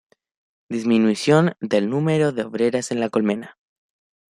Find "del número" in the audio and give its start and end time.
1.59-2.31